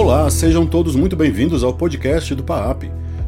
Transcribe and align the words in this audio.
Olá, 0.00 0.30
sejam 0.30 0.64
todos 0.64 0.96
muito 0.96 1.14
bem-vindos 1.14 1.62
ao 1.62 1.74
podcast 1.74 2.34
do 2.34 2.42
PAAP, 2.42 2.84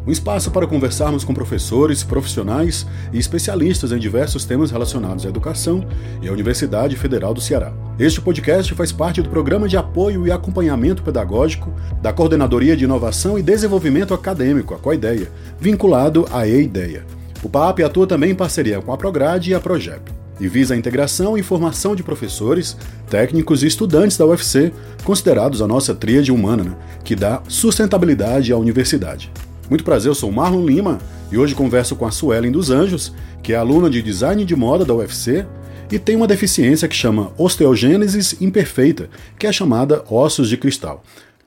um 0.06 0.10
espaço 0.10 0.50
para 0.50 0.66
conversarmos 0.66 1.22
com 1.22 1.34
professores, 1.34 2.02
profissionais 2.02 2.86
e 3.12 3.18
especialistas 3.18 3.92
em 3.92 3.98
diversos 3.98 4.46
temas 4.46 4.70
relacionados 4.70 5.26
à 5.26 5.28
educação 5.28 5.86
e 6.22 6.28
à 6.28 6.32
Universidade 6.32 6.96
Federal 6.96 7.34
do 7.34 7.42
Ceará. 7.42 7.74
Este 7.98 8.22
podcast 8.22 8.72
faz 8.74 8.90
parte 8.90 9.20
do 9.20 9.28
Programa 9.28 9.68
de 9.68 9.76
Apoio 9.76 10.26
e 10.26 10.32
Acompanhamento 10.32 11.02
Pedagógico 11.02 11.74
da 12.00 12.10
Coordenadoria 12.10 12.74
de 12.74 12.84
Inovação 12.84 13.38
e 13.38 13.42
Desenvolvimento 13.42 14.14
Acadêmico, 14.14 14.72
a 14.72 14.78
COIDEA, 14.78 15.30
vinculado 15.60 16.26
à 16.32 16.48
EIDEA. 16.48 17.04
O 17.42 17.50
PAAP 17.50 17.80
atua 17.80 18.06
também 18.06 18.30
em 18.30 18.34
parceria 18.34 18.80
com 18.80 18.94
a 18.94 18.96
Prograde 18.96 19.50
e 19.50 19.54
a 19.54 19.60
Progep 19.60 20.21
e 20.40 20.48
visa 20.48 20.74
a 20.74 20.76
integração 20.76 21.36
e 21.36 21.42
formação 21.42 21.94
de 21.94 22.02
professores, 22.02 22.76
técnicos 23.08 23.62
e 23.62 23.66
estudantes 23.66 24.16
da 24.16 24.26
UFC, 24.26 24.72
considerados 25.04 25.62
a 25.62 25.68
nossa 25.68 25.94
tríade 25.94 26.32
humana, 26.32 26.64
né, 26.64 26.76
que 27.04 27.14
dá 27.14 27.42
sustentabilidade 27.48 28.52
à 28.52 28.56
universidade. 28.56 29.30
Muito 29.68 29.84
prazer, 29.84 30.10
eu 30.10 30.14
sou 30.14 30.30
Marlon 30.30 30.66
Lima 30.66 30.98
e 31.30 31.38
hoje 31.38 31.54
converso 31.54 31.96
com 31.96 32.04
a 32.04 32.10
Suelen 32.10 32.52
dos 32.52 32.70
Anjos, 32.70 33.14
que 33.42 33.52
é 33.52 33.56
aluna 33.56 33.88
de 33.88 34.02
design 34.02 34.44
de 34.44 34.56
moda 34.56 34.84
da 34.84 34.94
UFC 34.94 35.46
e 35.90 35.98
tem 35.98 36.16
uma 36.16 36.26
deficiência 36.26 36.88
que 36.88 36.94
chama 36.94 37.32
osteogênese 37.36 38.42
imperfeita, 38.44 39.10
que 39.38 39.46
é 39.46 39.52
chamada 39.52 40.04
ossos 40.10 40.48
de 40.48 40.56
cristal. 40.56 41.02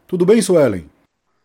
Tudo 0.08 0.26
bem, 0.26 0.41
Suelen? 0.41 0.86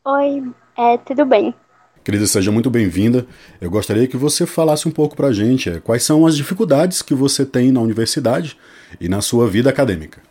Oi, 0.04 0.42
é, 0.76 0.98
tudo 0.98 1.24
bem. 1.24 1.54
Querida, 2.02 2.26
seja 2.26 2.50
muito 2.50 2.70
bem-vinda. 2.70 3.26
Eu 3.60 3.70
gostaria 3.70 4.08
que 4.08 4.16
você 4.16 4.46
falasse 4.46 4.88
um 4.88 4.90
pouco 4.90 5.14
para 5.14 5.26
a 5.26 5.32
gente 5.34 5.68
é, 5.68 5.80
quais 5.80 6.02
são 6.02 6.26
as 6.26 6.34
dificuldades 6.34 7.02
que 7.02 7.14
você 7.14 7.44
tem 7.44 7.70
na 7.70 7.80
universidade 7.80 8.56
e 8.98 9.06
na 9.06 9.20
sua 9.20 9.46
vida 9.46 9.68
acadêmica. 9.68 10.22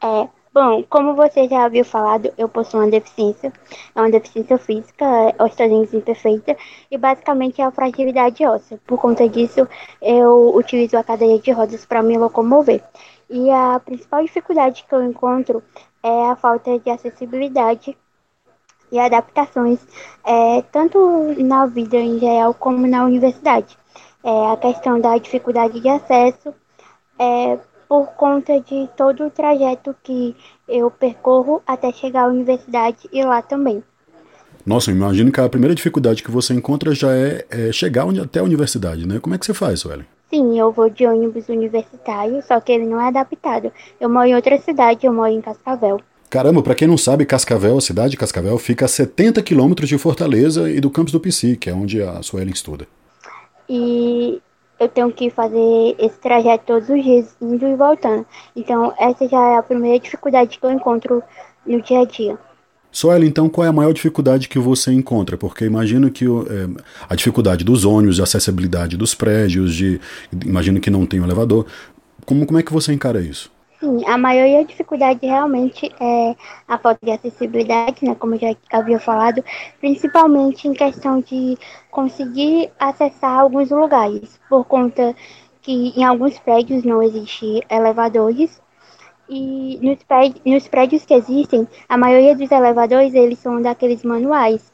É, 0.00 0.28
bom, 0.54 0.84
como 0.88 1.16
você 1.16 1.48
já 1.48 1.64
havia 1.64 1.84
falado, 1.84 2.32
eu 2.38 2.48
possuo 2.48 2.78
uma 2.78 2.88
deficiência, 2.88 3.52
é 3.96 4.00
uma 4.00 4.10
deficiência 4.12 4.56
física, 4.58 5.04
é 5.04 5.42
osteogênese 5.42 5.96
imperfeita, 5.96 6.56
e 6.88 6.96
basicamente 6.96 7.60
é 7.60 7.64
a 7.64 7.72
fragilidade 7.72 8.46
óssea. 8.46 8.78
Por 8.86 9.00
conta 9.00 9.28
disso, 9.28 9.66
eu 10.00 10.54
utilizo 10.54 10.96
a 10.96 11.02
cadeira 11.02 11.40
de 11.40 11.50
rodas 11.50 11.84
para 11.84 12.00
me 12.00 12.16
locomover. 12.16 12.80
E 13.28 13.50
a 13.50 13.80
principal 13.84 14.22
dificuldade 14.22 14.84
que 14.88 14.94
eu 14.94 15.02
encontro 15.02 15.64
é 16.00 16.30
a 16.30 16.36
falta 16.36 16.78
de 16.78 16.88
acessibilidade 16.88 17.96
e 18.90 18.98
adaptações, 18.98 19.78
é, 20.24 20.62
tanto 20.72 21.34
na 21.38 21.66
vida 21.66 21.96
em 21.96 22.18
geral 22.18 22.54
como 22.54 22.86
na 22.86 23.04
universidade. 23.04 23.76
É, 24.24 24.52
a 24.52 24.56
questão 24.56 25.00
da 25.00 25.16
dificuldade 25.16 25.80
de 25.80 25.88
acesso 25.88 26.54
é 27.18 27.58
por 27.88 28.08
conta 28.08 28.60
de 28.60 28.88
todo 28.96 29.26
o 29.26 29.30
trajeto 29.30 29.94
que 30.02 30.36
eu 30.68 30.90
percorro 30.90 31.62
até 31.66 31.90
chegar 31.92 32.24
à 32.24 32.28
universidade 32.28 33.08
e 33.12 33.22
lá 33.24 33.40
também. 33.40 33.82
Nossa, 34.66 34.90
eu 34.90 34.96
imagino 34.96 35.32
que 35.32 35.40
a 35.40 35.48
primeira 35.48 35.74
dificuldade 35.74 36.22
que 36.22 36.30
você 36.30 36.52
encontra 36.52 36.94
já 36.94 37.14
é, 37.14 37.46
é 37.48 37.72
chegar 37.72 38.06
até 38.22 38.40
a 38.40 38.44
universidade, 38.44 39.06
né? 39.06 39.18
Como 39.18 39.34
é 39.34 39.38
que 39.38 39.46
você 39.46 39.54
faz, 39.54 39.80
Suelen? 39.80 40.04
Sim, 40.28 40.58
eu 40.58 40.70
vou 40.70 40.90
de 40.90 41.06
ônibus 41.06 41.48
universitário, 41.48 42.42
só 42.42 42.60
que 42.60 42.72
ele 42.72 42.84
não 42.84 43.00
é 43.00 43.08
adaptado. 43.08 43.72
Eu 43.98 44.10
moro 44.10 44.26
em 44.26 44.34
outra 44.34 44.58
cidade, 44.58 45.06
eu 45.06 45.12
moro 45.12 45.32
em 45.32 45.40
Cascavel. 45.40 45.98
Caramba, 46.30 46.62
para 46.62 46.74
quem 46.74 46.86
não 46.86 46.98
sabe, 46.98 47.24
Cascavel, 47.24 47.78
a 47.78 47.80
cidade 47.80 48.10
de 48.10 48.16
Cascavel, 48.18 48.58
fica 48.58 48.84
a 48.84 48.88
70 48.88 49.42
quilômetros 49.42 49.88
de 49.88 49.96
Fortaleza 49.96 50.70
e 50.70 50.78
do 50.78 50.90
campus 50.90 51.12
do 51.12 51.20
PC, 51.20 51.56
que 51.56 51.70
é 51.70 51.74
onde 51.74 52.02
a 52.02 52.22
Suelen 52.22 52.52
estuda. 52.52 52.86
E 53.68 54.40
eu 54.78 54.88
tenho 54.88 55.10
que 55.10 55.30
fazer 55.30 55.96
esse 55.98 56.18
trajeto 56.18 56.64
todos 56.66 56.88
os 56.90 57.02
dias, 57.02 57.34
indo 57.40 57.66
e 57.66 57.74
voltando. 57.74 58.26
Então, 58.54 58.92
essa 58.98 59.26
já 59.26 59.42
é 59.54 59.56
a 59.56 59.62
primeira 59.62 59.98
dificuldade 59.98 60.58
que 60.58 60.66
eu 60.66 60.70
encontro 60.70 61.22
no 61.66 61.80
dia 61.80 62.00
a 62.00 62.04
dia. 62.04 62.38
Suelen, 62.92 63.28
então, 63.28 63.48
qual 63.48 63.64
é 63.64 63.68
a 63.68 63.72
maior 63.72 63.92
dificuldade 63.92 64.48
que 64.48 64.58
você 64.58 64.92
encontra? 64.92 65.38
Porque 65.38 65.64
imagino 65.64 66.10
que 66.10 66.26
é, 66.26 66.82
a 67.08 67.14
dificuldade 67.14 67.64
dos 67.64 67.86
ônibus, 67.86 68.20
a 68.20 68.24
acessibilidade 68.24 68.98
dos 68.98 69.14
prédios, 69.14 69.74
de, 69.74 69.98
imagino 70.44 70.78
que 70.78 70.90
não 70.90 71.06
tem 71.06 71.20
um 71.20 71.24
elevador. 71.24 71.66
Como, 72.26 72.44
como 72.44 72.58
é 72.58 72.62
que 72.62 72.72
você 72.72 72.92
encara 72.92 73.20
isso? 73.20 73.50
Sim, 73.80 74.04
a 74.06 74.18
maior 74.18 74.64
dificuldade 74.64 75.24
realmente 75.24 75.88
é 76.00 76.34
a 76.66 76.78
falta 76.78 76.98
de 77.04 77.12
acessibilidade, 77.12 78.04
né, 78.04 78.14
como 78.16 78.34
eu 78.34 78.38
já 78.40 78.56
havia 78.72 78.98
falado, 78.98 79.42
principalmente 79.78 80.66
em 80.66 80.72
questão 80.72 81.20
de 81.20 81.56
conseguir 81.90 82.72
acessar 82.78 83.38
alguns 83.38 83.70
lugares, 83.70 84.40
por 84.48 84.64
conta 84.64 85.14
que 85.62 85.92
em 85.96 86.02
alguns 86.04 86.38
prédios 86.40 86.82
não 86.82 87.00
existem 87.02 87.62
elevadores 87.70 88.60
e 89.28 89.78
nos 89.82 90.02
prédios, 90.04 90.42
nos 90.44 90.68
prédios 90.68 91.04
que 91.04 91.14
existem, 91.14 91.68
a 91.88 91.96
maioria 91.98 92.34
dos 92.36 92.50
elevadores 92.50 93.14
eles 93.14 93.38
são 93.38 93.60
daqueles 93.62 94.02
manuais. 94.02 94.72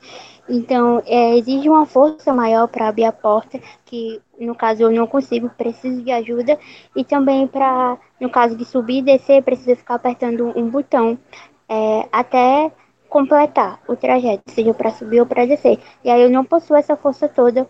Então, 0.48 1.02
é, 1.06 1.36
exige 1.36 1.68
uma 1.68 1.86
força 1.86 2.32
maior 2.32 2.68
para 2.68 2.88
abrir 2.88 3.04
a 3.04 3.12
porta, 3.12 3.58
que 3.84 4.20
no 4.38 4.54
caso 4.54 4.82
eu 4.82 4.90
não 4.90 5.06
consigo, 5.06 5.48
preciso 5.50 6.02
de 6.02 6.10
ajuda. 6.10 6.58
E 6.94 7.02
também 7.04 7.46
para, 7.46 7.98
no 8.20 8.30
caso 8.30 8.56
de 8.56 8.64
subir 8.64 8.98
e 8.98 9.02
descer, 9.02 9.42
preciso 9.42 9.76
ficar 9.76 9.94
apertando 9.94 10.52
um 10.56 10.68
botão 10.68 11.18
é, 11.68 12.08
até 12.12 12.70
completar 13.08 13.80
o 13.88 13.96
trajeto, 13.96 14.42
seja 14.50 14.74
para 14.74 14.90
subir 14.90 15.20
ou 15.20 15.26
para 15.26 15.46
descer. 15.46 15.78
E 16.02 16.10
aí 16.10 16.22
eu 16.22 16.30
não 16.30 16.44
possuo 16.44 16.76
essa 16.76 16.96
força 16.96 17.28
toda 17.28 17.68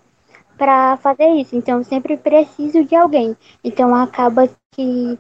para 0.56 0.96
fazer 0.96 1.28
isso. 1.34 1.54
Então, 1.56 1.78
eu 1.78 1.84
sempre 1.84 2.16
preciso 2.16 2.84
de 2.84 2.96
alguém. 2.96 3.36
Então, 3.62 3.94
acaba 3.94 4.48
que 4.72 5.18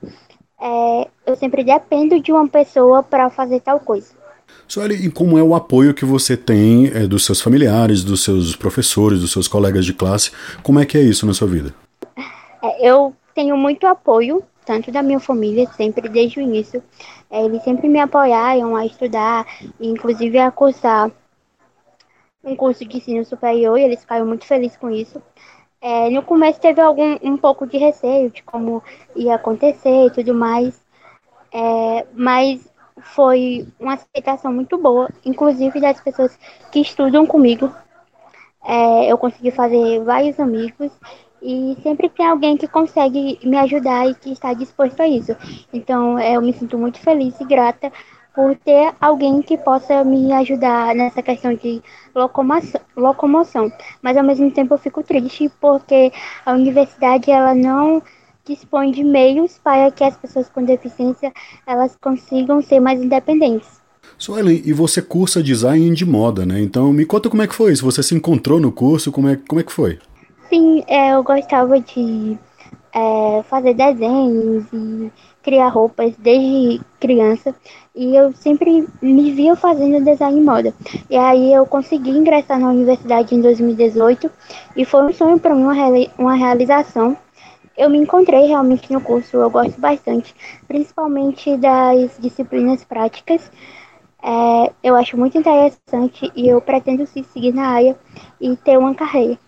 é, 0.60 1.08
eu 1.26 1.36
sempre 1.36 1.62
dependo 1.62 2.18
de 2.20 2.32
uma 2.32 2.48
pessoa 2.48 3.02
para 3.02 3.28
fazer 3.30 3.60
tal 3.60 3.78
coisa. 3.80 4.23
Sueli, 4.66 5.06
e 5.06 5.10
como 5.10 5.38
é 5.38 5.42
o 5.42 5.54
apoio 5.54 5.94
que 5.94 6.04
você 6.04 6.36
tem 6.36 6.86
é, 6.88 7.06
dos 7.06 7.24
seus 7.24 7.40
familiares, 7.40 8.02
dos 8.02 8.24
seus 8.24 8.56
professores, 8.56 9.20
dos 9.20 9.32
seus 9.32 9.46
colegas 9.46 9.84
de 9.84 9.92
classe? 9.92 10.30
Como 10.62 10.80
é 10.80 10.86
que 10.86 10.96
é 10.96 11.02
isso 11.02 11.26
na 11.26 11.34
sua 11.34 11.48
vida? 11.48 11.74
É, 12.62 12.88
eu 12.88 13.14
tenho 13.34 13.56
muito 13.56 13.86
apoio, 13.86 14.42
tanto 14.64 14.90
da 14.90 15.02
minha 15.02 15.20
família, 15.20 15.68
sempre 15.76 16.08
desde 16.08 16.38
o 16.38 16.42
início. 16.42 16.82
É, 17.30 17.44
eles 17.44 17.62
sempre 17.62 17.88
me 17.88 17.98
apoiaram 17.98 18.74
a 18.74 18.86
estudar, 18.86 19.46
inclusive 19.80 20.38
a 20.38 20.50
cursar 20.50 21.10
um 22.42 22.54
curso 22.54 22.84
de 22.84 22.96
ensino 22.96 23.24
superior, 23.24 23.78
e 23.78 23.82
eles 23.82 24.00
ficaram 24.00 24.26
muito 24.26 24.44
felizes 24.44 24.76
com 24.76 24.90
isso. 24.90 25.20
É, 25.80 26.08
no 26.08 26.22
começo 26.22 26.60
teve 26.60 26.80
algum 26.80 27.18
um 27.22 27.36
pouco 27.36 27.66
de 27.66 27.76
receio 27.76 28.30
de 28.30 28.42
como 28.42 28.82
ia 29.14 29.34
acontecer 29.34 30.06
e 30.06 30.10
tudo 30.10 30.34
mais, 30.34 30.80
é, 31.52 32.06
mas 32.14 32.66
foi 33.00 33.66
uma 33.78 33.94
aceitação 33.94 34.52
muito 34.52 34.78
boa, 34.78 35.08
inclusive 35.24 35.80
das 35.80 36.00
pessoas 36.00 36.38
que 36.70 36.80
estudam 36.80 37.26
comigo. 37.26 37.72
É, 38.64 39.12
eu 39.12 39.18
consegui 39.18 39.50
fazer 39.50 40.02
vários 40.04 40.40
amigos 40.40 40.90
e 41.42 41.76
sempre 41.82 42.08
tem 42.08 42.26
alguém 42.26 42.56
que 42.56 42.66
consegue 42.66 43.38
me 43.44 43.58
ajudar 43.58 44.08
e 44.08 44.14
que 44.14 44.32
está 44.32 44.54
disposto 44.54 45.00
a 45.00 45.08
isso. 45.08 45.36
Então 45.72 46.18
é, 46.18 46.36
eu 46.36 46.42
me 46.42 46.52
sinto 46.52 46.78
muito 46.78 46.98
feliz 46.98 47.38
e 47.40 47.44
grata 47.44 47.92
por 48.34 48.56
ter 48.56 48.92
alguém 49.00 49.40
que 49.42 49.56
possa 49.56 50.02
me 50.02 50.32
ajudar 50.32 50.94
nessa 50.94 51.22
questão 51.22 51.54
de 51.54 51.80
locomoção, 52.14 52.80
locomoção. 52.96 53.70
Mas 54.02 54.16
ao 54.16 54.24
mesmo 54.24 54.50
tempo 54.50 54.74
eu 54.74 54.78
fico 54.78 55.02
triste 55.04 55.48
porque 55.60 56.12
a 56.44 56.52
universidade 56.52 57.30
ela 57.30 57.54
não 57.54 58.02
dispõe 58.44 58.90
de 58.90 59.02
meios 59.02 59.58
para 59.62 59.90
que 59.90 60.04
as 60.04 60.16
pessoas 60.16 60.48
com 60.48 60.62
deficiência 60.62 61.32
elas 61.66 61.96
consigam 62.00 62.60
ser 62.60 62.80
mais 62.80 63.02
independentes. 63.02 63.82
Suelen, 64.18 64.62
e 64.64 64.72
você 64.72 65.02
cursa 65.02 65.42
design 65.42 65.94
de 65.94 66.04
moda, 66.04 66.46
né? 66.46 66.60
Então 66.60 66.92
me 66.92 67.04
conta 67.04 67.28
como 67.28 67.42
é 67.42 67.46
que 67.46 67.54
foi 67.54 67.72
isso. 67.72 67.84
Você 67.84 68.02
se 68.02 68.14
encontrou 68.14 68.60
no 68.60 68.70
curso, 68.70 69.10
como 69.10 69.28
é, 69.28 69.36
como 69.36 69.60
é 69.60 69.64
que 69.64 69.72
foi? 69.72 69.98
Sim, 70.48 70.84
é, 70.86 71.14
eu 71.14 71.22
gostava 71.22 71.80
de 71.80 72.38
é, 72.94 73.42
fazer 73.48 73.74
desenhos 73.74 74.64
e 74.72 75.10
criar 75.42 75.68
roupas 75.68 76.14
desde 76.18 76.80
criança 77.00 77.54
e 77.94 78.16
eu 78.16 78.32
sempre 78.32 78.86
me 79.02 79.32
via 79.32 79.56
fazendo 79.56 80.04
design 80.04 80.40
em 80.40 80.44
moda. 80.44 80.72
E 81.10 81.16
aí 81.16 81.52
eu 81.52 81.66
consegui 81.66 82.10
ingressar 82.10 82.58
na 82.58 82.70
universidade 82.70 83.34
em 83.34 83.40
2018 83.40 84.30
e 84.76 84.84
foi 84.84 85.04
um 85.04 85.12
sonho 85.12 85.38
para 85.38 85.54
mim, 85.54 85.64
uma, 85.64 85.74
uma 86.18 86.34
realização 86.34 87.16
eu 87.76 87.90
me 87.90 87.98
encontrei 87.98 88.46
realmente 88.46 88.92
no 88.92 89.00
curso, 89.00 89.36
eu 89.36 89.50
gosto 89.50 89.80
bastante, 89.80 90.34
principalmente 90.66 91.56
das 91.56 92.16
disciplinas 92.18 92.84
práticas. 92.84 93.50
É, 94.22 94.72
eu 94.82 94.96
acho 94.96 95.18
muito 95.18 95.36
interessante 95.36 96.30
e 96.34 96.48
eu 96.48 96.60
pretendo 96.60 97.06
sim, 97.06 97.24
seguir 97.32 97.52
na 97.52 97.66
área 97.66 97.96
e 98.40 98.56
ter 98.56 98.78
uma 98.78 98.94
carreira. 98.94 99.38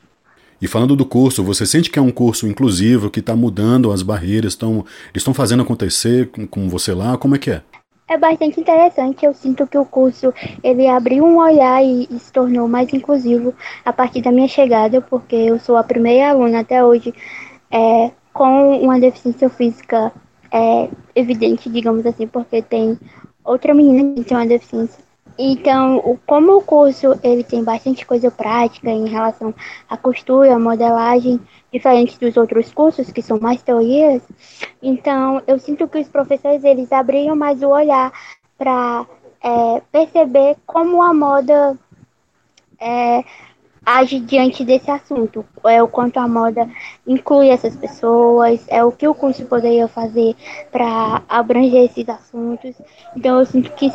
E 0.60 0.66
falando 0.66 0.96
do 0.96 1.04
curso, 1.04 1.44
você 1.44 1.66
sente 1.66 1.90
que 1.90 1.98
é 1.98 2.02
um 2.02 2.10
curso 2.10 2.46
inclusivo, 2.46 3.10
que 3.10 3.20
está 3.20 3.36
mudando 3.36 3.92
as 3.92 4.02
barreiras, 4.02 4.52
estão, 4.52 4.84
estão 5.14 5.34
fazendo 5.34 5.62
acontecer 5.62 6.28
com, 6.30 6.46
com 6.46 6.68
você 6.68 6.94
lá? 6.94 7.16
Como 7.16 7.34
é 7.34 7.38
que 7.38 7.50
é? 7.50 7.62
É 8.08 8.16
bastante 8.16 8.60
interessante. 8.60 9.26
Eu 9.26 9.34
sinto 9.34 9.66
que 9.66 9.76
o 9.76 9.84
curso 9.84 10.32
ele 10.62 10.86
abriu 10.86 11.24
um 11.24 11.38
olhar 11.38 11.82
e, 11.84 12.06
e, 12.08 12.18
se 12.20 12.32
tornou 12.32 12.68
mais 12.68 12.92
inclusivo 12.94 13.52
a 13.84 13.92
partir 13.92 14.22
da 14.22 14.30
minha 14.30 14.46
chegada, 14.46 15.00
porque 15.00 15.34
eu 15.34 15.58
sou 15.58 15.76
a 15.76 15.82
primeira 15.82 16.30
aluna 16.30 16.60
até 16.60 16.84
hoje 16.84 17.12
é, 17.70 18.10
com 18.32 18.80
uma 18.80 19.00
deficiência 19.00 19.48
física 19.48 20.12
é, 20.52 20.88
evidente, 21.14 21.70
digamos 21.70 22.04
assim, 22.06 22.26
porque 22.26 22.62
tem 22.62 22.98
outra 23.44 23.74
menina 23.74 24.14
que 24.14 24.24
tem 24.24 24.36
uma 24.36 24.46
deficiência. 24.46 25.04
Então, 25.38 26.18
como 26.26 26.56
o 26.56 26.62
curso 26.62 27.18
ele 27.22 27.44
tem 27.44 27.62
bastante 27.62 28.06
coisa 28.06 28.30
prática 28.30 28.90
em 28.90 29.06
relação 29.06 29.54
à 29.88 29.96
costura, 29.96 30.58
modelagem, 30.58 31.38
diferente 31.70 32.18
dos 32.18 32.36
outros 32.38 32.72
cursos 32.72 33.12
que 33.12 33.20
são 33.20 33.38
mais 33.38 33.62
teorias, 33.62 34.22
então 34.82 35.42
eu 35.46 35.58
sinto 35.58 35.86
que 35.88 35.98
os 35.98 36.08
professores 36.08 36.64
eles 36.64 36.90
abriram 36.90 37.36
mais 37.36 37.62
o 37.62 37.68
olhar 37.68 38.10
para 38.56 39.06
é, 39.42 39.82
perceber 39.92 40.56
como 40.64 41.02
a 41.02 41.12
moda 41.12 41.76
é, 42.80 43.22
age 43.84 44.18
diante 44.20 44.64
desse 44.64 44.90
assunto, 44.90 45.44
é 45.64 45.82
o 45.82 45.88
quanto 45.88 46.18
a 46.18 46.26
moda 46.26 46.66
inclui 47.06 47.48
essas 47.48 47.76
pessoas, 47.76 48.64
é 48.68 48.84
o 48.84 48.92
que 48.92 49.06
o 49.06 49.14
curso 49.14 49.44
poderia 49.46 49.88
fazer 49.88 50.34
para 50.70 51.22
abranger 51.28 51.84
esses 51.84 52.08
assuntos. 52.08 52.74
Então 53.16 53.38
eu 53.38 53.46
sinto 53.46 53.72
que 53.72 53.90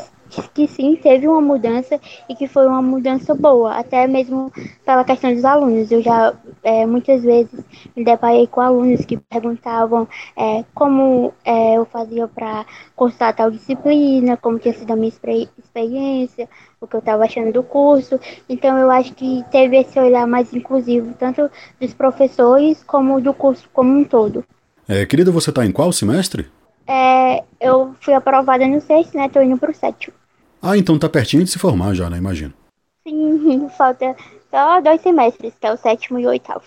que 0.54 0.68
sim, 0.68 0.96
teve 0.96 1.28
uma 1.28 1.42
mudança 1.42 2.00
e 2.30 2.36
que 2.36 2.48
foi 2.48 2.66
uma 2.66 2.82
mudança 2.82 3.36
boa, 3.36 3.74
até 3.74 4.08
mesmo 4.08 4.52
pela 4.86 5.04
questão 5.04 5.34
dos 5.34 5.44
alunos. 5.44 5.92
Eu 5.92 6.02
já 6.02 6.34
é, 6.64 6.86
muitas 6.86 7.22
vezes 7.24 7.60
me 7.96 8.04
deparei 8.04 8.48
com 8.48 8.62
alunos 8.62 9.04
que 9.06 9.18
perguntavam 9.18 10.08
é, 10.38 10.64
como 10.74 11.34
é, 11.44 11.78
eu 11.78 11.86
fazia 11.86 12.28
para 12.28 12.66
cursar 12.96 13.36
tal 13.36 13.52
disciplina, 13.52 14.38
como 14.38 14.60
tinha 14.60 14.74
sido 14.74 14.92
a 14.92 14.96
minha 14.96 15.10
experiência, 15.72 16.50
o 16.80 16.86
que 16.86 16.96
eu 16.96 17.00
estava 17.00 17.24
achando 17.24 17.52
do 17.52 17.64
curso. 17.64 18.20
Então 18.48 18.78
eu 18.78 18.92
acho 18.92 19.14
que 19.14 19.44
teve 19.52 19.78
esse 19.78 19.98
olhar 19.98 20.28
mais 20.28 20.54
inclusivo, 20.54 21.14
tanto 21.18 21.50
dos 21.80 21.94
professores 21.94 22.84
como 22.84 23.22
do 23.22 23.34
curso 23.34 23.68
como 23.74 23.98
um 23.98 24.04
todo. 24.04 24.44
É, 24.88 25.06
querida, 25.06 25.32
você 25.32 25.50
está 25.50 25.66
em 25.66 25.72
qual 25.72 25.92
semestre? 25.92 26.48
É, 26.86 27.44
eu 27.60 27.96
fui 28.02 28.14
aprovada 28.14 28.68
no 28.68 28.82
sexto, 28.82 29.16
né? 29.16 29.30
Tô 29.30 29.42
indo 29.42 29.58
pro 29.58 29.74
sétimo. 29.74 30.14
Ah, 30.62 30.78
então 30.78 31.00
tá 31.00 31.08
pertinho 31.08 31.44
de 31.44 31.50
se 31.50 31.58
formar 31.58 31.94
já, 31.94 32.10
né? 32.10 32.18
Imagino. 32.18 32.54
Sim, 33.08 33.68
falta 33.78 34.16
só 34.50 34.82
dois 34.82 35.02
semestres, 35.02 35.54
que 35.60 35.66
é 35.66 35.74
o 35.74 35.78
sétimo 35.78 36.20
e 36.20 36.26
o 36.26 36.30
oitavo. 36.30 36.64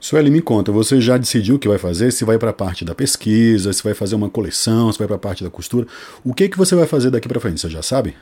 Sueli, 0.00 0.32
me 0.32 0.42
conta, 0.42 0.72
você 0.72 1.00
já 1.00 1.16
decidiu 1.16 1.54
o 1.54 1.58
que 1.60 1.68
vai 1.68 1.78
fazer? 1.78 2.10
Se 2.10 2.24
vai 2.24 2.36
para 2.36 2.50
a 2.50 2.52
parte 2.52 2.84
da 2.84 2.92
pesquisa, 2.92 3.72
se 3.72 3.84
vai 3.84 3.94
fazer 3.94 4.16
uma 4.16 4.28
coleção, 4.28 4.92
se 4.92 4.98
vai 4.98 5.06
para 5.06 5.14
a 5.14 5.20
parte 5.20 5.44
da 5.44 5.50
costura? 5.50 5.86
O 6.24 6.34
que 6.34 6.48
que 6.48 6.58
você 6.58 6.74
vai 6.74 6.88
fazer 6.88 7.10
daqui 7.10 7.28
para 7.28 7.38
frente? 7.38 7.60
Você 7.60 7.70
já 7.70 7.82
sabe? 7.82 8.16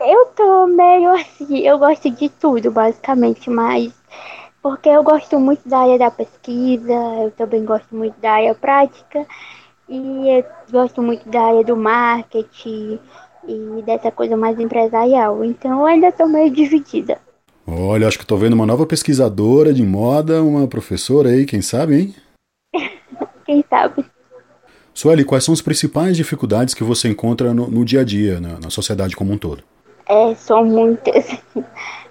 Eu 0.00 0.26
tô 0.36 0.66
meio 0.66 1.10
assim, 1.12 1.58
eu 1.58 1.78
gosto 1.78 2.10
de 2.10 2.28
tudo, 2.28 2.70
basicamente, 2.70 3.48
mas 3.48 3.92
porque 4.62 4.88
eu 4.88 5.02
gosto 5.02 5.38
muito 5.38 5.68
da 5.68 5.78
área 5.78 5.98
da 5.98 6.10
pesquisa, 6.10 6.92
eu 7.22 7.30
também 7.30 7.64
gosto 7.64 7.94
muito 7.94 8.18
da 8.20 8.32
área 8.32 8.54
prática 8.54 9.26
e 9.88 10.28
eu 10.28 10.44
gosto 10.70 11.02
muito 11.02 11.28
da 11.28 11.40
área 11.40 11.64
do 11.64 11.76
marketing 11.76 12.98
e 13.46 13.82
dessa 13.82 14.10
coisa 14.10 14.36
mais 14.36 14.58
empresarial. 14.58 15.44
Então 15.44 15.80
eu 15.80 15.86
ainda 15.86 16.08
estou 16.08 16.28
meio 16.28 16.50
dividida. 16.50 17.18
Olha, 17.66 18.06
acho 18.06 18.18
que 18.18 18.24
estou 18.24 18.38
vendo 18.38 18.52
uma 18.52 18.66
nova 18.66 18.86
pesquisadora 18.86 19.72
de 19.72 19.82
moda, 19.82 20.42
uma 20.42 20.68
professora 20.68 21.30
aí, 21.30 21.44
quem 21.44 21.60
sabe, 21.60 22.00
hein? 22.00 22.14
quem 23.44 23.64
sabe. 23.68 24.04
Sueli, 24.94 25.24
quais 25.24 25.44
são 25.44 25.52
as 25.52 25.60
principais 25.60 26.16
dificuldades 26.16 26.74
que 26.74 26.84
você 26.84 27.08
encontra 27.08 27.52
no, 27.52 27.68
no 27.68 27.84
dia 27.84 28.00
a 28.00 28.04
dia, 28.04 28.40
na, 28.40 28.58
na, 28.58 28.70
sociedade 28.70 29.14
como 29.14 29.32
um 29.32 29.38
todo? 29.38 29.62
É, 30.08 30.34
são 30.34 30.64
muitas. 30.64 31.26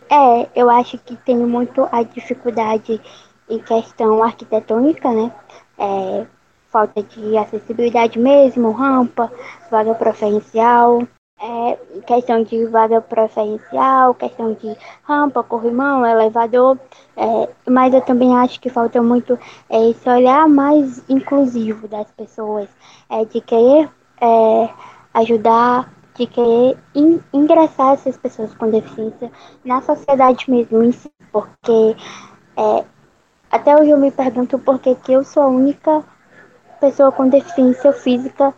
É, 0.07 0.47
eu 0.56 0.69
acho 0.69 1.00
que 1.00 1.15
tem 1.15 1.36
muito 1.36 1.89
a 1.92 2.03
dificuldade 2.03 3.01
em 3.50 3.57
questão 3.57 4.24
arquitetônica, 4.24 5.09
né? 5.12 5.31
É, 5.80 6.27
falta 6.71 7.01
de 7.01 7.36
acessibilidade 7.36 8.19
mesmo, 8.19 8.69
rampa, 8.69 9.31
vaga 9.71 9.95
preferencial, 9.95 11.01
é, 11.42 11.77
questão 12.06 12.44
de 12.44 12.65
vaga 12.68 13.01
preferencial, 13.01 14.13
questão 14.13 14.53
de 14.53 14.77
rampa, 15.03 15.44
corrimão, 15.44 16.06
elevador, 16.06 16.77
é, 17.18 17.50
mas 17.68 17.92
eu 17.94 18.01
também 18.01 18.38
acho 18.38 18.59
que 18.62 18.69
falta 18.69 19.01
muito 19.01 19.38
é, 19.69 19.89
esse 19.89 20.07
olhar 20.07 20.47
mais 20.47 21.03
inclusivo 21.09 21.88
das 21.88 22.09
pessoas, 22.12 22.69
é, 23.09 23.25
de 23.25 23.42
querer 23.42 23.89
é, 24.21 24.69
ajudar, 25.15 25.92
de 26.16 26.26
querer 26.28 26.78
in, 26.94 27.20
ingressar 27.34 27.94
essas 27.94 28.18
pessoas 28.18 28.54
com 28.56 28.70
deficiência 28.70 29.32
na 29.64 29.82
sociedade 29.82 30.50
mesmo 30.50 30.84
em 30.84 30.92
si, 30.92 31.12
porque 31.32 31.96
é, 32.58 32.86
até 33.52 33.76
hoje 33.76 33.90
eu 33.90 33.98
me 33.98 34.12
pergunto 34.12 34.58
por 34.60 34.80
que, 34.80 34.96
eu 35.10 35.24
sou 35.24 35.44
a 35.44 35.48
única 35.48 36.04
pessoa 36.80 37.12
com 37.12 37.28
deficiência 37.28 37.92
física 37.94 38.54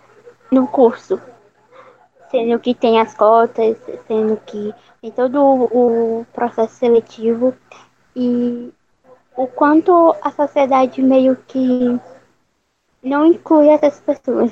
no 0.52 0.68
curso 0.68 1.20
sendo 2.30 2.60
que 2.60 2.74
tem 2.74 3.00
as 3.00 3.14
cotas, 3.14 3.78
sendo 4.08 4.38
que 4.46 4.74
tem 5.02 5.12
todo 5.12 5.42
o, 5.42 6.26
processo 6.34 6.76
seletivo 6.76 7.54
e 8.16 8.74
o 9.36 9.48
quanto 9.48 10.16
a 10.22 10.32
sociedade 10.32 11.02
meio 11.02 11.36
que 11.48 12.00
não 13.04 13.26
inclui 13.26 13.70
essas 13.70 14.00
pessoas. 14.00 14.52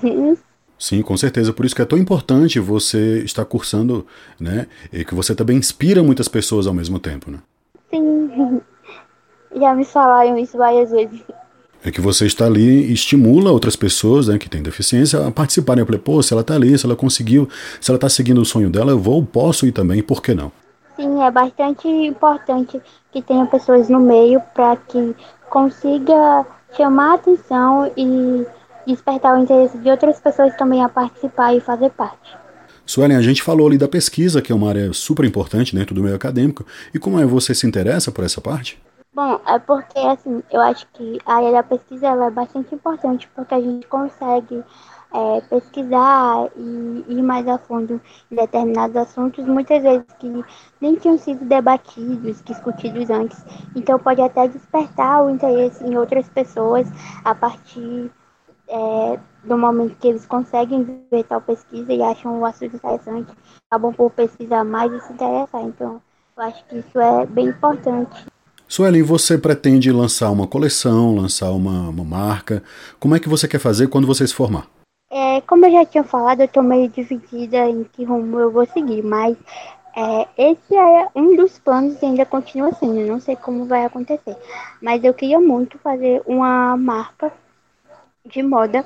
Sim, 0.77 1.01
com 1.01 1.16
certeza. 1.16 1.54
Por 1.54 1.66
isso 1.66 1.75
que 1.75 1.81
é 1.81 1.86
tão 1.86 1.98
importante 1.98 2.60
você 2.60 3.19
estar 3.24 3.45
cursando, 3.45 4.06
né? 4.39 4.68
E 4.92 5.06
que 5.06 5.16
você 5.16 5.33
também 5.33 5.57
inspira 5.57 6.04
muitas 6.04 6.27
pessoas 6.27 6.68
ao 6.68 6.74
mesmo 6.74 7.00
tempo, 7.00 7.31
né? 7.31 7.39
Sim. 7.89 8.62
Já 9.56 9.74
me 9.74 9.86
falaram 9.86 10.38
isso 10.38 10.57
várias 10.57 10.92
vezes 10.92 11.22
é 11.86 11.92
que 11.92 12.01
você 12.01 12.25
está 12.25 12.48
ali 12.48 12.88
e 12.88 12.94
estimula 12.94 13.51
outras 13.51 13.75
pessoas 13.75 14.27
né, 14.27 14.39
que 14.39 14.50
têm 14.50 14.63
deficiência 14.63 15.25
a 15.25 15.31
participarem. 15.31 15.81
Eu 15.81 15.86
falei, 15.86 16.01
pô, 16.01 16.22
se 16.24 16.33
ela 16.33 16.42
está 16.42 16.56
ali, 16.56 16.75
se 16.78 16.83
ela 16.83 16.95
conseguiu, 16.95 17.48
se 17.80 17.92
ela 17.92 17.98
está 17.98 18.10
seguindo 18.10 18.42
o 18.42 18.45
sonho 18.45 18.71
dela, 18.71 18.92
eu 18.92 18.98
vou, 18.98 19.24
posso 19.24 19.68
ir 19.68 19.71
também, 19.71 20.01
por 20.01 20.19
que 20.21 20.33
não? 20.33 20.51
Sim, 20.95 21.21
é 21.21 21.30
bastante 21.30 21.88
importante 21.88 22.81
que 23.12 23.21
tenha 23.21 23.45
pessoas 23.45 23.88
no 23.88 24.00
meio 24.00 24.42
para 24.56 24.75
que 24.78 25.16
consiga 25.50 26.45
chamar 26.75 27.12
a 27.12 27.16
atenção 27.16 27.92
e 27.95 28.45
despertar 28.85 29.37
o 29.37 29.41
interesse 29.41 29.77
de 29.77 29.89
outras 29.89 30.19
pessoas 30.19 30.55
também 30.55 30.83
a 30.83 30.89
participar 30.89 31.53
e 31.53 31.59
fazer 31.59 31.89
parte. 31.91 32.37
Suelen, 32.85 33.17
a 33.17 33.21
gente 33.21 33.41
falou 33.41 33.67
ali 33.67 33.77
da 33.77 33.87
pesquisa, 33.87 34.41
que 34.41 34.51
é 34.51 34.55
uma 34.55 34.69
área 34.69 34.93
super 34.93 35.25
importante 35.25 35.75
dentro 35.75 35.95
do 35.95 36.03
meio 36.03 36.15
acadêmico, 36.15 36.65
e 36.93 36.99
como 36.99 37.19
é 37.19 37.25
você 37.25 37.55
se 37.55 37.65
interessa 37.65 38.11
por 38.11 38.23
essa 38.23 38.39
parte? 38.39 38.79
Bom, 39.13 39.39
é 39.47 39.57
porque 39.57 39.97
assim, 39.97 40.43
eu 40.51 40.59
acho 40.59 40.85
que 40.93 41.19
a 41.25 41.35
área 41.35 41.51
da 41.53 41.63
pesquisa 41.63 42.07
ela 42.07 42.25
é 42.25 42.29
bastante 42.29 42.75
importante 42.75 43.29
porque 43.33 43.53
a 43.53 43.61
gente 43.61 43.87
consegue 43.87 44.61
é, 45.13 45.41
pesquisar 45.49 46.49
e 46.57 47.05
ir 47.07 47.23
mais 47.23 47.47
a 47.47 47.57
fundo 47.57 48.01
em 48.29 48.35
determinados 48.35 48.97
assuntos, 48.97 49.45
muitas 49.45 49.81
vezes 49.81 50.05
que 50.19 50.43
nem 50.81 50.95
tinham 50.95 51.17
sido 51.17 51.45
debatidos, 51.45 52.44
discutidos 52.44 53.09
antes. 53.09 53.42
Então 53.73 53.97
pode 53.97 54.21
até 54.21 54.49
despertar 54.49 55.23
o 55.23 55.30
interesse 55.30 55.81
em 55.85 55.97
outras 55.97 56.27
pessoas 56.27 56.85
a 57.23 57.33
partir 57.33 58.11
é, 58.68 59.19
do 59.44 59.57
momento 59.57 59.95
que 59.98 60.07
eles 60.07 60.26
conseguem 60.26 60.84
ver 61.12 61.24
tal 61.24 61.42
pesquisa 61.42 61.94
e 61.94 62.02
acham 62.02 62.40
o 62.40 62.45
assunto 62.45 62.76
interessante, 62.76 63.31
acabam 63.69 63.94
por 63.94 64.12
pesquisar 64.12 64.64
mais 64.64 64.92
e 64.92 65.00
se 65.02 65.14
interessar. 65.14 65.62
Então 65.64 66.02
eu 66.38 66.44
acho 66.44 66.66
que 66.66 66.78
isso 66.78 67.00
é 67.00 67.26
bem 67.26 67.48
importante. 67.48 68.26
Sueli, 68.68 69.02
você 69.02 69.38
pretende 69.38 69.92
lançar 69.92 70.31
uma 70.31 70.48
coleção, 70.48 71.16
lançar 71.16 71.52
uma, 71.52 71.90
uma 71.90 72.04
marca? 72.04 72.64
Como 73.00 73.16
é 73.16 73.19
que 73.19 73.30
você 73.30 73.48
quer 73.48 73.60
fazer 73.60 73.88
quando 73.88 74.07
você 74.07 74.26
se 74.28 74.34
formar? 74.34 74.68
É, 75.12 75.40
como 75.42 75.66
eu 75.66 75.72
já 75.72 75.86
tinha 75.86 76.04
falado, 76.04 76.42
eu 76.42 76.45
estou 76.45 76.64
meio 76.64 76.90
dividida 76.90 77.69
em 77.69 77.84
que 77.84 78.04
rumo 78.04 78.40
eu 78.40 78.52
vou 78.52 78.66
seguir, 78.66 79.04
mas 79.04 79.38
é, 79.95 80.28
esse 80.38 80.76
é 80.76 81.07
um 81.16 81.36
dos 81.36 81.57
planos 81.60 82.02
e 82.02 82.06
ainda 82.06 82.26
continua 82.26 82.74
sendo, 82.74 83.00
eu 83.00 83.07
não 83.07 83.19
sei 83.19 83.36
como 83.36 83.66
vai 83.66 83.86
acontecer. 83.86 84.36
Mas 84.81 85.04
eu 85.04 85.14
queria 85.14 85.40
muito 85.40 85.78
fazer 85.78 86.22
uma 86.26 86.76
marca 86.76 87.31
de 88.25 88.41
moda 88.41 88.85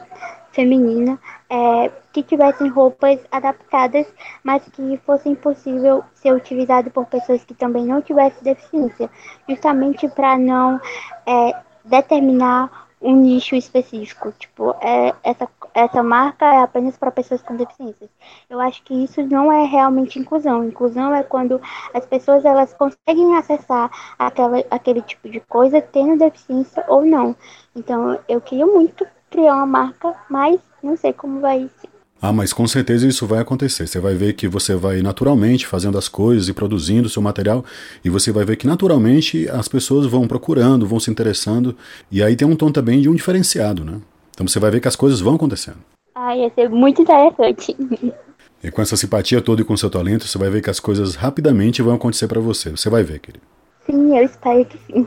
feminina 0.51 1.19
é, 1.49 1.91
que 2.11 2.23
tivessem 2.23 2.67
roupas 2.69 3.19
adaptadas, 3.31 4.05
mas 4.43 4.63
que 4.69 4.97
fossem 5.05 5.35
possível 5.35 6.03
ser 6.13 6.33
utilizado 6.33 6.89
por 6.91 7.05
pessoas 7.05 7.43
que 7.43 7.53
também 7.53 7.85
não 7.85 8.01
tivessem 8.01 8.43
deficiência, 8.43 9.09
justamente 9.47 10.07
para 10.09 10.37
não 10.37 10.79
é, 11.25 11.55
determinar 11.85 12.87
um 13.01 13.15
nicho 13.15 13.55
específico. 13.55 14.33
Tipo, 14.37 14.75
é, 14.81 15.13
essa, 15.23 15.47
essa 15.73 16.03
marca 16.03 16.45
é 16.45 16.61
apenas 16.61 16.97
para 16.97 17.11
pessoas 17.11 17.41
com 17.41 17.55
deficiências. 17.55 18.09
Eu 18.49 18.59
acho 18.59 18.83
que 18.83 18.93
isso 18.93 19.21
não 19.23 19.51
é 19.51 19.65
realmente 19.65 20.19
inclusão. 20.19 20.65
Inclusão 20.65 21.13
é 21.15 21.23
quando 21.23 21.61
as 21.93 22.05
pessoas 22.05 22.43
elas 22.43 22.73
conseguem 22.73 23.37
acessar 23.37 23.89
aquela, 24.17 24.63
aquele 24.69 25.01
tipo 25.01 25.29
de 25.29 25.39
coisa 25.39 25.81
tendo 25.81 26.17
deficiência 26.19 26.83
ou 26.87 27.05
não. 27.05 27.35
Então, 27.75 28.19
eu 28.27 28.41
queria 28.41 28.65
muito 28.65 29.07
criar 29.29 29.55
uma 29.55 29.65
marca, 29.65 30.13
mas 30.29 30.59
não 30.83 30.97
sei 30.97 31.13
como 31.13 31.39
vai 31.39 31.69
ser. 31.81 31.89
Ah, 32.21 32.33
mas 32.33 32.51
com 32.51 32.67
certeza 32.67 33.07
isso 33.07 33.25
vai 33.25 33.39
acontecer. 33.39 33.87
Você 33.87 33.97
vai 33.99 34.13
ver 34.13 34.33
que 34.33 34.47
você 34.47 34.75
vai 34.75 35.01
naturalmente 35.01 35.65
fazendo 35.65 35.97
as 35.97 36.09
coisas 36.09 36.49
e 36.49 36.53
produzindo 36.53 37.07
o 37.07 37.09
seu 37.09 37.21
material, 37.21 37.63
e 38.03 38.09
você 38.09 38.31
vai 38.31 38.43
ver 38.43 38.57
que 38.57 38.67
naturalmente 38.67 39.47
as 39.49 39.69
pessoas 39.69 40.05
vão 40.05 40.27
procurando, 40.27 40.85
vão 40.85 40.99
se 40.99 41.09
interessando, 41.09 41.75
e 42.11 42.21
aí 42.21 42.35
tem 42.35 42.47
um 42.47 42.57
tom 42.57 42.71
também 42.71 42.99
de 43.01 43.07
um 43.07 43.15
diferenciado, 43.15 43.85
né? 43.85 44.01
Então 44.31 44.45
você 44.45 44.59
vai 44.59 44.69
ver 44.69 44.81
que 44.81 44.87
as 44.87 44.97
coisas 44.97 45.21
vão 45.21 45.35
acontecendo. 45.35 45.77
Ah, 46.13 46.35
ia 46.35 46.51
ser 46.53 46.69
muito 46.69 47.01
interessante. 47.01 47.75
E 48.61 48.69
com 48.69 48.81
essa 48.81 48.97
simpatia 48.97 49.41
toda 49.41 49.61
e 49.61 49.63
com 49.63 49.77
seu 49.77 49.89
talento, 49.89 50.27
você 50.27 50.37
vai 50.37 50.49
ver 50.49 50.61
que 50.61 50.69
as 50.69 50.81
coisas 50.81 51.15
rapidamente 51.15 51.81
vão 51.81 51.95
acontecer 51.95 52.27
para 52.27 52.41
você. 52.41 52.69
Você 52.71 52.89
vai 52.89 53.03
ver, 53.03 53.19
querido. 53.19 53.45
Sim, 53.85 54.17
eu 54.17 54.25
espero 54.25 54.65
que 54.65 54.77
sim. 54.85 55.05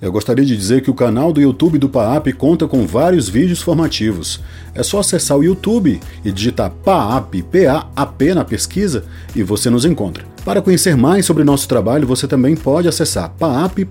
Eu 0.00 0.10
gostaria 0.10 0.46
de 0.46 0.56
dizer 0.56 0.80
que 0.80 0.90
o 0.90 0.94
canal 0.94 1.30
do 1.30 1.42
YouTube 1.42 1.78
do 1.78 1.86
PAAP 1.86 2.32
conta 2.32 2.66
com 2.66 2.86
vários 2.86 3.28
vídeos 3.28 3.60
formativos. 3.60 4.40
É 4.74 4.82
só 4.82 5.00
acessar 5.00 5.36
o 5.36 5.44
YouTube 5.44 6.00
e 6.24 6.32
digitar 6.32 6.70
PAAP, 6.70 7.42
P-A-A-P 7.42 8.34
na 8.34 8.42
pesquisa 8.42 9.04
e 9.36 9.42
você 9.42 9.68
nos 9.68 9.84
encontra. 9.84 10.24
Para 10.42 10.62
conhecer 10.62 10.96
mais 10.96 11.26
sobre 11.26 11.44
nosso 11.44 11.68
trabalho, 11.68 12.06
você 12.06 12.26
também 12.26 12.56
pode 12.56 12.88
acessar 12.88 13.28
paap.ufc.br. 13.38 13.84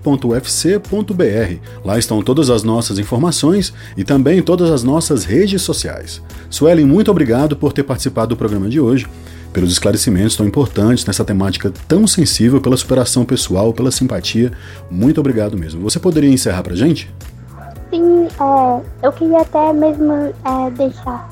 Lá 1.84 1.96
estão 1.96 2.20
todas 2.22 2.50
as 2.50 2.64
nossas 2.64 2.98
informações 2.98 3.72
e 3.96 4.02
também 4.02 4.42
todas 4.42 4.68
as 4.68 4.82
nossas 4.82 5.24
redes 5.24 5.62
sociais. 5.62 6.20
Suelen, 6.48 6.86
muito 6.86 7.08
obrigado 7.08 7.54
por 7.54 7.72
ter 7.72 7.84
participado 7.84 8.30
do 8.30 8.36
programa 8.36 8.68
de 8.68 8.80
hoje 8.80 9.06
pelos 9.52 9.72
esclarecimentos 9.72 10.36
tão 10.36 10.46
importantes 10.46 11.04
nessa 11.04 11.24
temática 11.24 11.72
tão 11.88 12.06
sensível, 12.06 12.60
pela 12.60 12.76
superação 12.76 13.24
pessoal, 13.24 13.72
pela 13.72 13.90
simpatia. 13.90 14.52
Muito 14.90 15.20
obrigado 15.20 15.56
mesmo. 15.56 15.80
Você 15.82 15.98
poderia 15.98 16.30
encerrar 16.30 16.62
pra 16.62 16.74
gente? 16.74 17.12
Sim, 17.90 18.26
é, 18.26 19.06
eu 19.06 19.12
queria 19.12 19.40
até 19.40 19.72
mesmo 19.72 20.12
é, 20.12 20.70
deixar 20.76 21.28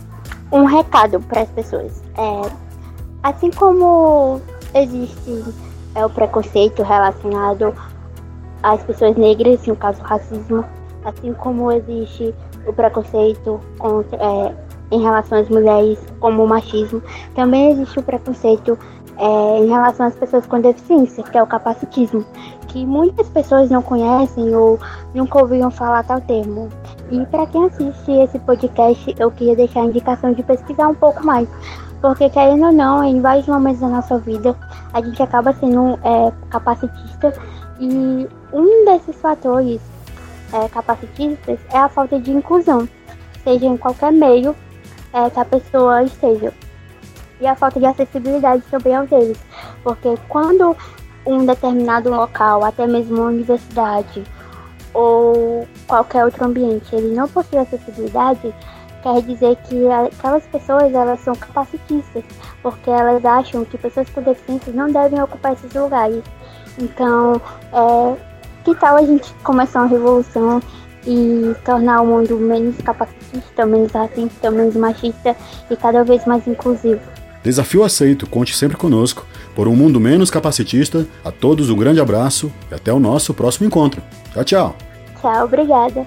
um 0.50 0.64
recado 0.64 1.20
para 1.20 1.42
as 1.42 1.48
pessoas. 1.50 2.02
É, 2.16 2.50
assim 3.22 3.50
como 3.50 4.40
existe 4.74 5.44
é, 5.94 6.04
o 6.04 6.10
preconceito 6.10 6.82
relacionado 6.82 7.74
às 8.62 8.82
pessoas 8.82 9.16
negras, 9.16 9.66
no 9.66 9.76
caso 9.76 10.02
racismo, 10.02 10.64
assim 11.04 11.32
como 11.34 11.70
existe 11.72 12.34
o 12.66 12.72
preconceito 12.72 13.60
contra, 13.78 14.18
é, 14.18 14.54
em 14.90 15.02
relação 15.02 15.38
às 15.38 15.48
mulheres, 15.48 15.98
como 16.20 16.44
o 16.44 16.48
machismo, 16.48 17.02
também 17.34 17.72
existe 17.72 17.98
o 17.98 18.02
preconceito 18.02 18.78
é, 19.18 19.58
em 19.58 19.66
relação 19.66 20.06
às 20.06 20.14
pessoas 20.14 20.46
com 20.46 20.60
deficiência, 20.60 21.24
que 21.24 21.36
é 21.36 21.42
o 21.42 21.46
capacitismo, 21.46 22.24
que 22.68 22.86
muitas 22.86 23.28
pessoas 23.28 23.70
não 23.70 23.82
conhecem 23.82 24.54
ou 24.54 24.78
nunca 25.14 25.38
ouviram 25.40 25.70
falar 25.70 26.04
tal 26.04 26.20
termo. 26.20 26.68
E 27.10 27.24
para 27.26 27.46
quem 27.46 27.64
assiste 27.64 28.12
esse 28.12 28.38
podcast, 28.38 29.14
eu 29.18 29.30
queria 29.30 29.56
deixar 29.56 29.80
a 29.80 29.86
indicação 29.86 30.32
de 30.32 30.42
pesquisar 30.42 30.88
um 30.88 30.94
pouco 30.94 31.24
mais, 31.24 31.48
porque 32.00 32.30
querendo 32.30 32.66
ou 32.66 32.72
não, 32.72 33.02
em 33.02 33.20
vários 33.20 33.46
momentos 33.46 33.80
da 33.80 33.88
nossa 33.88 34.18
vida, 34.18 34.54
a 34.92 35.02
gente 35.02 35.22
acaba 35.22 35.52
sendo 35.54 35.98
é, 36.04 36.32
capacitista 36.50 37.32
e 37.80 38.28
um 38.52 38.84
desses 38.84 39.16
fatores 39.16 39.80
é, 40.52 40.68
capacitistas 40.68 41.58
é 41.72 41.78
a 41.78 41.88
falta 41.88 42.20
de 42.20 42.30
inclusão, 42.30 42.88
seja 43.42 43.66
em 43.66 43.76
qualquer 43.76 44.12
meio 44.12 44.54
é, 45.12 45.30
que 45.30 45.40
a 45.40 45.44
pessoa 45.44 46.02
esteja. 46.02 46.52
E 47.40 47.46
a 47.46 47.54
falta 47.54 47.78
de 47.78 47.86
acessibilidade 47.86 48.62
também 48.70 48.96
aos 48.96 49.08
deles. 49.08 49.38
Porque 49.82 50.14
quando 50.28 50.76
um 51.24 51.44
determinado 51.44 52.10
local, 52.10 52.64
até 52.64 52.86
mesmo 52.86 53.16
uma 53.16 53.28
universidade 53.28 54.24
ou 54.94 55.66
qualquer 55.86 56.24
outro 56.24 56.44
ambiente, 56.44 56.94
ele 56.94 57.14
não 57.14 57.28
possui 57.28 57.58
acessibilidade, 57.58 58.52
quer 59.02 59.22
dizer 59.22 59.56
que 59.68 59.86
aquelas 59.88 60.44
pessoas 60.46 60.92
elas 60.92 61.20
são 61.20 61.34
capacitistas, 61.34 62.24
porque 62.62 62.90
elas 62.90 63.24
acham 63.24 63.64
que 63.64 63.78
pessoas 63.78 64.08
com 64.10 64.22
deficiência 64.22 64.72
não 64.72 64.90
devem 64.90 65.22
ocupar 65.22 65.52
esses 65.52 65.72
lugares. 65.72 66.24
Então, 66.78 67.40
é, 67.72 68.16
que 68.64 68.74
tal 68.74 68.96
a 68.96 69.02
gente 69.02 69.32
começar 69.42 69.80
uma 69.80 69.88
revolução 69.88 70.60
e 71.08 71.54
tornar 71.64 72.02
o 72.02 72.06
mundo 72.06 72.36
menos 72.36 72.76
capacitista, 72.84 73.64
menos 73.64 73.90
racista, 73.90 74.50
menos 74.50 74.76
machista 74.76 75.34
e 75.70 75.74
cada 75.74 76.04
vez 76.04 76.24
mais 76.26 76.46
inclusivo. 76.46 77.00
Desafio 77.42 77.82
aceito, 77.82 78.26
conte 78.26 78.54
sempre 78.54 78.76
conosco. 78.76 79.24
Por 79.54 79.66
um 79.66 79.74
mundo 79.74 79.98
menos 79.98 80.30
capacitista, 80.30 81.06
a 81.24 81.32
todos 81.32 81.70
um 81.70 81.76
grande 81.76 82.00
abraço 82.00 82.52
e 82.70 82.74
até 82.74 82.92
o 82.92 83.00
nosso 83.00 83.32
próximo 83.32 83.66
encontro. 83.66 84.02
Tchau, 84.34 84.44
tchau. 84.44 84.76
Tchau, 85.20 85.44
obrigada. 85.46 86.06